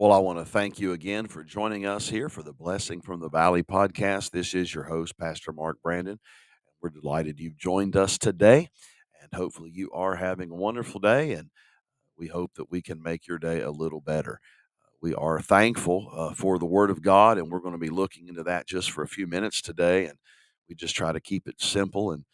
[0.00, 3.18] Well, I want to thank you again for joining us here for the Blessing from
[3.18, 4.30] the Valley podcast.
[4.30, 6.20] This is your host, Pastor Mark Brandon.
[6.80, 8.68] We're delighted you've joined us today,
[9.20, 11.32] and hopefully, you are having a wonderful day.
[11.32, 11.50] And
[12.16, 14.38] we hope that we can make your day a little better.
[15.02, 18.28] We are thankful uh, for the Word of God, and we're going to be looking
[18.28, 20.06] into that just for a few minutes today.
[20.06, 20.18] And
[20.68, 22.24] we just try to keep it simple and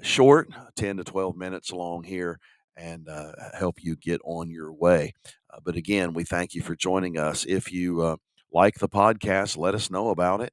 [0.00, 2.40] short, 10 to 12 minutes long here,
[2.76, 5.12] and uh, help you get on your way.
[5.52, 7.44] Uh, but again, we thank you for joining us.
[7.44, 8.16] If you uh,
[8.52, 10.52] like the podcast, let us know about it.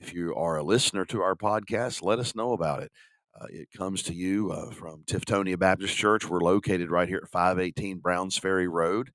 [0.00, 2.92] If you are a listener to our podcast, let us know about it.
[3.38, 6.28] Uh, it comes to you uh, from Tiftonia Baptist Church.
[6.28, 9.10] We're located right here at 518 Browns Ferry Road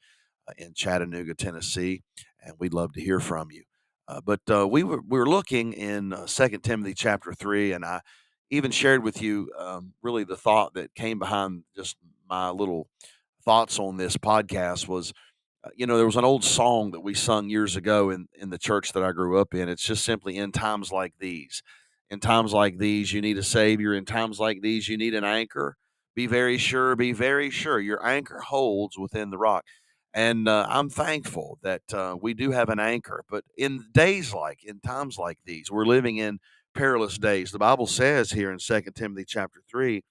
[0.47, 2.03] uh, in Chattanooga, Tennessee,
[2.43, 3.63] and we'd love to hear from you.
[4.25, 8.01] But we were we were looking in Second Timothy chapter three, and I
[8.51, 11.95] even shared with you um, really the thought that came behind just
[12.31, 12.87] my little
[13.43, 15.13] thoughts on this podcast was
[15.63, 18.49] uh, you know there was an old song that we sung years ago in in
[18.49, 19.69] the church that I grew up in.
[19.69, 21.61] It's just simply in times like these
[22.09, 23.93] in times like these you need a savior.
[23.93, 25.75] In times like these you need an anchor.
[26.15, 29.65] Be very sure be very sure your anchor holds within the rock.
[30.13, 33.23] And uh, I'm thankful that uh, we do have an anchor.
[33.29, 36.39] But in days like in times like these we're living in
[36.73, 37.51] perilous days.
[37.51, 40.01] The bible says here in Second timothy chapter 3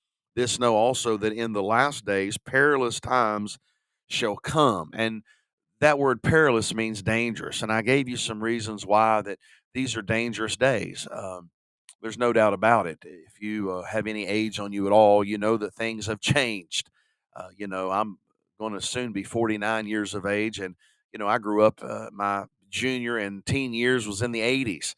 [0.40, 3.58] this know also that in the last days perilous times
[4.08, 4.90] shall come.
[4.94, 5.22] And
[5.80, 7.60] that word perilous means dangerous.
[7.60, 9.38] And I gave you some reasons why that
[9.74, 11.06] these are dangerous days.
[11.10, 11.50] Um,
[12.00, 12.98] there's no doubt about it.
[13.02, 16.20] If you uh, have any age on you at all, you know that things have
[16.20, 16.88] changed.
[17.36, 18.16] Uh, you know, I'm
[18.58, 20.58] going to soon be 49 years of age.
[20.58, 20.74] And,
[21.12, 24.94] you know, I grew up, uh, my junior and teen years was in the 80s.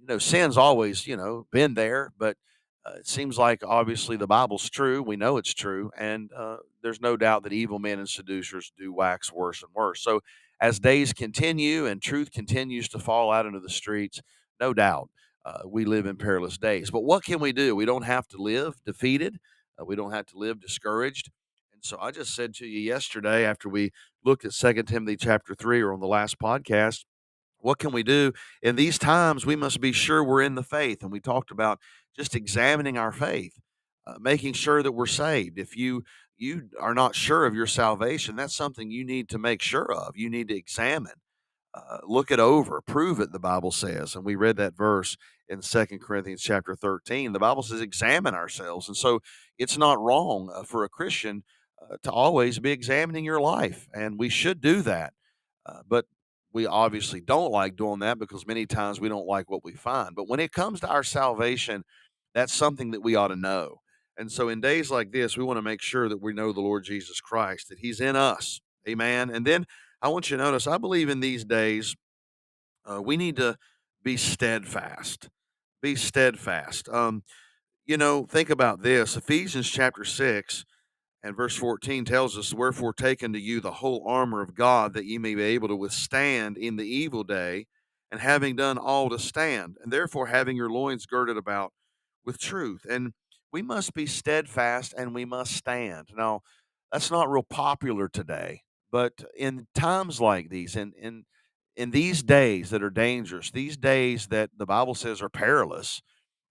[0.00, 2.36] You know, sin's always, you know, been there, but
[2.86, 5.02] uh, it seems like obviously the Bible's true.
[5.02, 5.90] We know it's true.
[5.98, 10.02] And uh, there's no doubt that evil men and seducers do wax worse and worse.
[10.02, 10.20] So
[10.60, 14.22] as days continue and truth continues to fall out into the streets,
[14.58, 15.10] no doubt
[15.44, 16.90] uh, we live in perilous days.
[16.90, 17.76] But what can we do?
[17.76, 19.38] We don't have to live defeated,
[19.80, 21.30] uh, we don't have to live discouraged.
[21.72, 23.90] And so I just said to you yesterday after we
[24.24, 27.04] looked at Second Timothy chapter 3 or on the last podcast
[27.62, 31.02] what can we do in these times we must be sure we're in the faith
[31.02, 31.78] and we talked about
[32.16, 33.58] just examining our faith
[34.06, 35.58] uh, making sure that we're saved.
[35.58, 36.04] If you
[36.36, 40.16] you are not sure of your salvation that's something you need to make sure of.
[40.16, 41.12] You need to examine
[41.74, 44.14] uh, look it over prove it the bible says.
[44.14, 45.16] And we read that verse
[45.48, 48.88] in Second corinthians chapter 13 the bible says examine ourselves.
[48.88, 49.20] And so
[49.58, 51.44] it's not wrong uh, for a christian
[51.82, 55.12] uh, to always be examining your life and we should do that
[55.66, 56.06] uh, but
[56.52, 60.14] we obviously don't like doing that because many times we don't like what we find.
[60.14, 61.84] But when it comes to our salvation,
[62.34, 63.80] that's something that we ought to know.
[64.16, 66.60] And so in days like this, we want to make sure that we know the
[66.60, 68.60] Lord Jesus Christ, that He's in us.
[68.88, 69.30] Amen.
[69.30, 69.66] And then
[70.02, 71.94] I want you to notice, I believe in these days,
[72.84, 73.56] uh, we need to
[74.02, 75.28] be steadfast.
[75.82, 76.88] Be steadfast.
[76.88, 77.22] Um,
[77.86, 80.64] you know, think about this Ephesians chapter 6
[81.22, 85.04] and verse 14 tells us, Wherefore take unto you the whole armor of God, that
[85.04, 87.66] ye may be able to withstand in the evil day,
[88.10, 91.72] and having done all to stand, and therefore having your loins girded about
[92.24, 92.86] with truth.
[92.88, 93.12] And
[93.52, 96.08] we must be steadfast and we must stand.
[96.16, 96.40] Now,
[96.90, 101.24] that's not real popular today, but in times like these, in, in,
[101.76, 106.02] in these days that are dangerous, these days that the Bible says are perilous,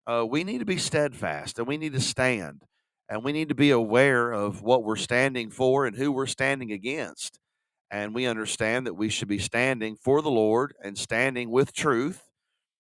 [0.07, 2.63] uh, we need to be steadfast and we need to stand
[3.09, 6.71] and we need to be aware of what we're standing for and who we're standing
[6.71, 7.39] against.
[7.91, 12.29] And we understand that we should be standing for the Lord and standing with truth.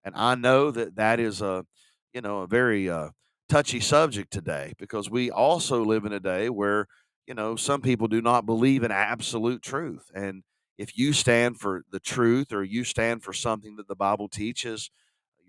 [0.05, 1.65] And I know that that is a,
[2.13, 3.11] you know, a very uh,
[3.49, 6.87] touchy subject today because we also live in a day where,
[7.27, 10.11] you know, some people do not believe in absolute truth.
[10.15, 10.43] And
[10.77, 14.91] if you stand for the truth or you stand for something that the Bible teaches,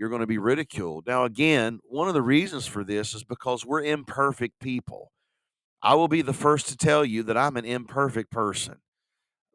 [0.02, 1.06] you're going to be ridiculed.
[1.06, 5.12] Now, again, one of the reasons for this is because we're imperfect people.
[5.80, 8.78] I will be the first to tell you that I'm an imperfect person.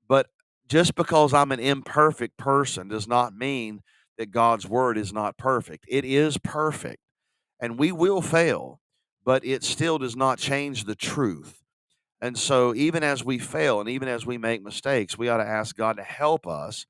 [0.08, 0.28] But
[0.68, 3.80] just because I'm an imperfect person does not mean
[4.18, 5.84] that God's word is not perfect.
[5.88, 7.02] It is perfect,
[7.58, 8.80] and we will fail,
[9.24, 11.64] but it still does not change the truth.
[12.20, 15.48] And so, even as we fail and even as we make mistakes, we ought to
[15.48, 16.86] ask God to help us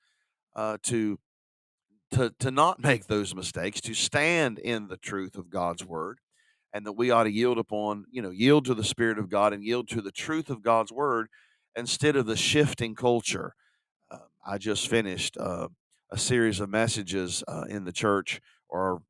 [0.54, 1.18] uh, to
[2.12, 6.20] to to not make those mistakes, to stand in the truth of God's word,
[6.72, 9.52] and that we ought to yield upon, you know, yield to the Spirit of God
[9.52, 11.28] and yield to the truth of God's word
[11.76, 13.54] instead of the shifting culture.
[14.10, 15.68] Uh, I just finished uh,
[16.10, 19.02] a series of messages uh, in the church, or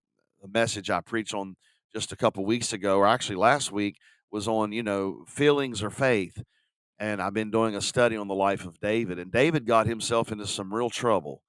[0.44, 1.56] a message I preached on
[1.94, 3.96] just a couple weeks ago, or actually last week,
[4.30, 6.42] was on you know feelings or faith.
[6.98, 9.18] and I've been doing a study on the life of David.
[9.18, 11.42] And David got himself into some real trouble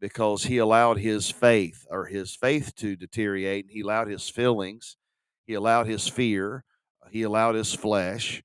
[0.00, 3.66] because he allowed his faith or his faith to deteriorate.
[3.66, 4.96] And he allowed his feelings,
[5.46, 6.64] he allowed his fear,
[7.10, 8.42] he allowed his flesh,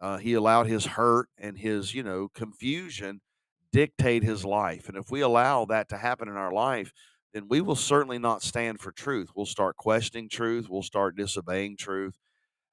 [0.00, 3.20] uh, he allowed his hurt and his, you know, confusion
[3.72, 4.88] dictate his life.
[4.88, 6.92] And if we allow that to happen in our life,
[7.32, 9.30] then we will certainly not stand for truth.
[9.34, 10.68] We'll start questioning truth.
[10.70, 12.16] We'll start disobeying truth.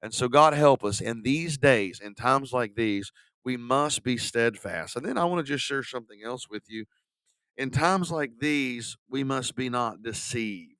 [0.04, 3.12] And so, God help us in these days, in times like these,
[3.44, 4.96] we must be steadfast.
[4.96, 6.86] And then I want to just share something else with you.
[7.58, 10.76] In times like these, we must be not deceived.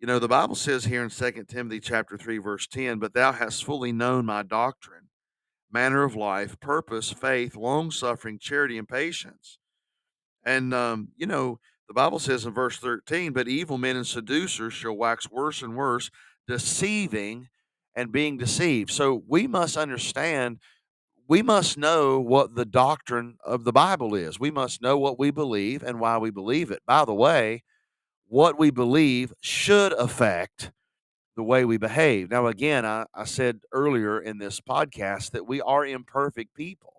[0.00, 3.30] You know, the Bible says here in 2 Timothy chapter 3, verse 10, but thou
[3.30, 5.08] hast fully known my doctrine,
[5.70, 9.58] manner of life, purpose, faith, long suffering, charity, and patience.
[10.44, 14.72] And, um, you know, the Bible says in verse 13, but evil men and seducers
[14.72, 16.10] shall wax worse and worse,
[16.48, 17.48] deceiving
[17.94, 18.90] and being deceived.
[18.90, 20.58] So we must understand,
[21.28, 24.38] we must know what the doctrine of the Bible is.
[24.38, 26.80] We must know what we believe and why we believe it.
[26.86, 27.62] By the way,
[28.26, 30.72] what we believe should affect
[31.36, 32.30] the way we behave.
[32.30, 36.94] Now, again, I, I said earlier in this podcast that we are imperfect people.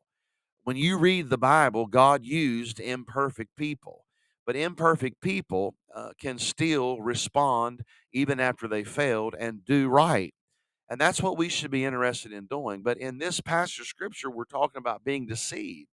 [0.63, 4.05] When you read the Bible, God used imperfect people,
[4.45, 7.83] but imperfect people uh, can still respond
[8.13, 10.33] even after they failed and do right.
[10.89, 12.81] And that's what we should be interested in doing.
[12.81, 15.87] But in this passage of scripture, we're talking about being deceived.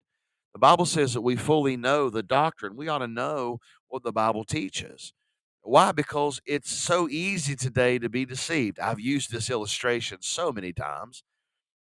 [0.54, 2.76] The Bible says that we fully know the doctrine.
[2.76, 5.14] We ought to know what the Bible teaches.
[5.62, 5.92] Why?
[5.92, 8.80] Because it's so easy today to be deceived.
[8.80, 11.24] I've used this illustration so many times.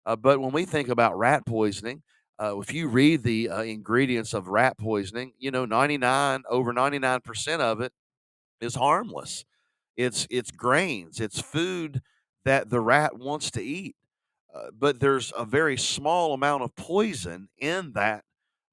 [0.05, 2.01] Uh, but when we think about rat poisoning,
[2.41, 7.59] uh, if you read the uh, ingredients of rat poisoning, you know, 99, over 99%
[7.59, 7.93] of it
[8.61, 9.45] is harmless.
[9.95, 12.01] It's, it's grains, it's food
[12.45, 13.95] that the rat wants to eat.
[14.53, 18.23] Uh, but there's a very small amount of poison in that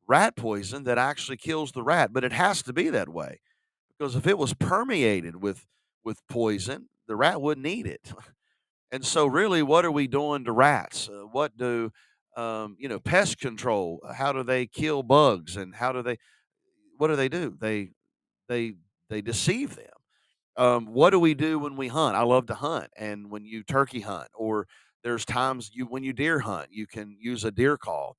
[0.06, 2.12] rat poison that actually kills the rat.
[2.12, 3.40] But it has to be that way
[3.98, 5.66] because if it was permeated with
[6.04, 8.12] with poison, the rat wouldn't eat it.
[8.92, 11.08] And so, really, what are we doing to rats?
[11.08, 11.90] Uh, what do
[12.36, 13.00] um, you know?
[13.00, 14.00] Pest control.
[14.14, 15.56] How do they kill bugs?
[15.56, 16.16] And how do they?
[16.96, 17.56] What do they do?
[17.58, 17.90] They
[18.46, 18.74] they
[19.10, 19.93] they deceive them.
[20.56, 22.16] Um, what do we do when we hunt?
[22.16, 24.66] I love to hunt, and when you turkey hunt, or
[25.02, 28.16] there's times you when you deer hunt, you can use a deer call,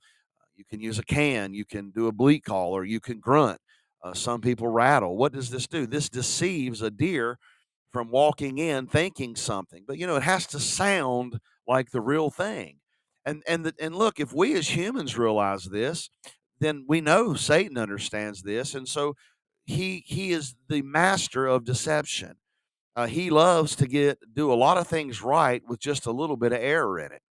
[0.55, 3.59] you can use a can, you can do a bleat call, or you can grunt.
[4.03, 5.17] Uh, some people rattle.
[5.17, 5.87] What does this do?
[5.87, 7.39] This deceives a deer
[7.91, 9.85] from walking in thinking something.
[9.87, 12.79] But you know, it has to sound like the real thing.
[13.25, 16.09] And and the, and look, if we as humans realize this,
[16.59, 19.15] then we know Satan understands this, and so
[19.65, 22.37] he he is the master of deception.
[22.95, 26.37] Uh, he loves to get do a lot of things right with just a little
[26.37, 27.21] bit of error in it.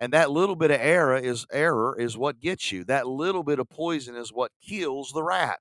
[0.00, 2.84] And that little bit of error is error is what gets you.
[2.84, 5.60] That little bit of poison is what kills the rat.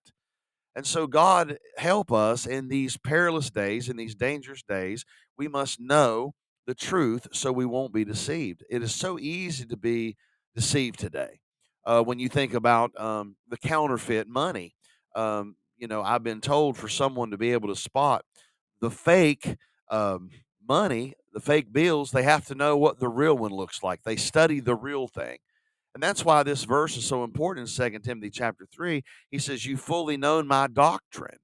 [0.75, 5.05] And so, God help us in these perilous days, in these dangerous days.
[5.37, 6.33] We must know
[6.65, 8.63] the truth so we won't be deceived.
[8.69, 10.17] It is so easy to be
[10.55, 11.39] deceived today.
[11.85, 14.73] Uh, when you think about um, the counterfeit money,
[15.15, 18.23] um, you know, I've been told for someone to be able to spot
[18.79, 19.57] the fake
[19.91, 20.29] um,
[20.65, 24.01] money, the fake bills, they have to know what the real one looks like.
[24.03, 25.39] They study the real thing.
[25.93, 29.03] And that's why this verse is so important in 2 Timothy chapter 3.
[29.29, 31.39] He says, You fully known my doctrine.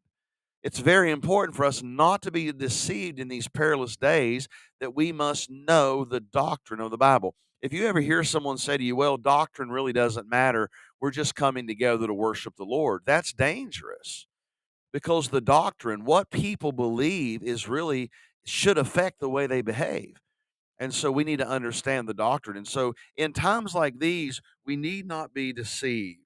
[0.63, 4.47] It's very important for us not to be deceived in these perilous days,
[4.79, 7.35] that we must know the doctrine of the Bible.
[7.61, 10.69] If you ever hear someone say to you, Well, doctrine really doesn't matter,
[11.01, 14.27] we're just coming together to worship the Lord, that's dangerous
[14.91, 18.09] because the doctrine, what people believe, is really
[18.45, 20.17] should affect the way they behave.
[20.79, 22.57] And so we need to understand the doctrine.
[22.57, 26.21] And so in times like these, we need not be deceived.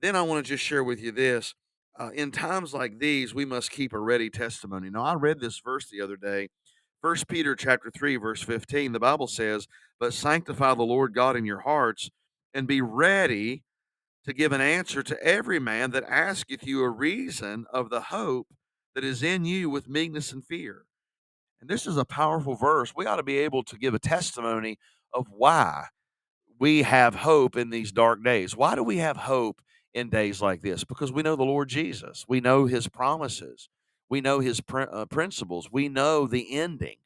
[0.00, 1.54] Then I want to just share with you this.
[1.98, 4.90] Uh, in times like these, we must keep a ready testimony.
[4.90, 6.48] Now, I read this verse the other day.
[7.00, 9.66] First Peter chapter 3, verse 15, the Bible says,
[9.98, 12.10] But sanctify the Lord God in your hearts,
[12.52, 13.62] and be ready
[14.26, 18.48] to give an answer to every man that asketh you a reason of the hope
[18.94, 20.82] that is in you with meekness and fear.
[21.60, 22.92] And this is a powerful verse.
[22.94, 24.78] We ought to be able to give a testimony
[25.12, 25.86] of why
[26.58, 28.56] we have hope in these dark days.
[28.56, 29.62] Why do we have hope
[29.94, 30.84] in days like this?
[30.84, 33.68] Because we know the Lord Jesus, we know his promises,
[34.08, 36.96] we know his pr- uh, principles, we know the ending,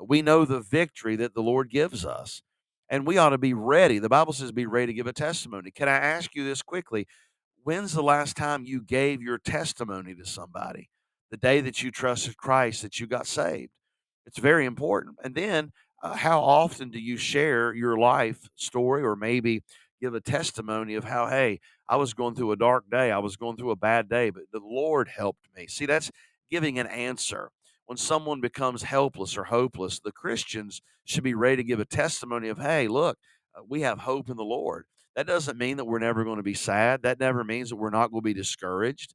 [0.00, 2.42] we know the victory that the Lord gives us.
[2.88, 3.98] And we ought to be ready.
[3.98, 5.70] The Bible says, be ready to give a testimony.
[5.70, 7.06] Can I ask you this quickly?
[7.62, 10.90] When's the last time you gave your testimony to somebody?
[11.30, 13.72] The day that you trusted Christ, that you got saved?
[14.26, 15.16] It's very important.
[15.24, 15.72] And then,
[16.02, 19.62] uh, how often do you share your life story, or maybe
[20.00, 23.10] give a testimony of how, hey, I was going through a dark day.
[23.10, 25.66] I was going through a bad day, but the Lord helped me.
[25.66, 26.10] See, that's
[26.50, 27.50] giving an answer.
[27.86, 32.48] When someone becomes helpless or hopeless, the Christians should be ready to give a testimony
[32.48, 33.18] of, hey, look,
[33.54, 34.86] uh, we have hope in the Lord.
[35.16, 37.02] That doesn't mean that we're never going to be sad.
[37.02, 39.14] That never means that we're not going to be discouraged.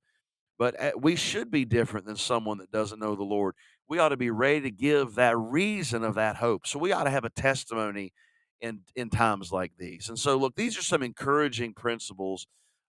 [0.57, 3.55] But uh, we should be different than someone that doesn't know the Lord.
[3.87, 6.67] We ought to be ready to give that reason of that hope.
[6.67, 8.13] So we ought to have a testimony
[8.61, 10.09] in in times like these.
[10.09, 12.45] And so, look, these are some encouraging principles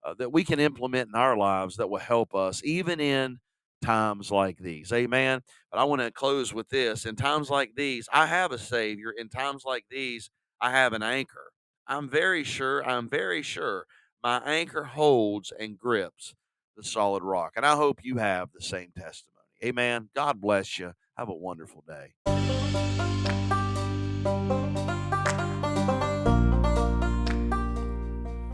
[0.03, 3.39] uh, that we can implement in our lives that will help us, even in
[3.81, 4.91] times like these.
[4.91, 5.41] Amen.
[5.71, 7.05] But I want to close with this.
[7.05, 9.11] In times like these, I have a Savior.
[9.17, 10.29] In times like these,
[10.61, 11.51] I have an anchor.
[11.87, 13.85] I'm very sure, I'm very sure
[14.23, 16.35] my anchor holds and grips
[16.75, 17.53] the solid rock.
[17.55, 19.33] And I hope you have the same testimony.
[19.63, 20.09] Amen.
[20.15, 20.93] God bless you.
[21.17, 22.13] Have a wonderful day.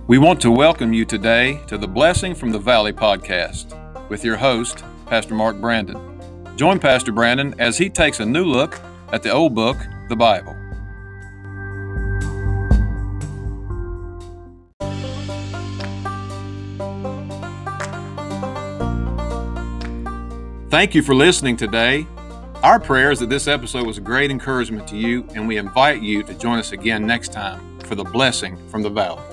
[0.05, 4.37] We want to welcome you today to the Blessing from the Valley podcast with your
[4.37, 5.97] host, Pastor Mark Brandon.
[6.55, 8.79] Join Pastor Brandon as he takes a new look
[9.11, 9.77] at the old book,
[10.09, 10.55] the Bible.
[20.69, 22.07] Thank you for listening today.
[22.63, 26.01] Our prayer is that this episode was a great encouragement to you, and we invite
[26.01, 29.32] you to join us again next time for the blessing from the valley.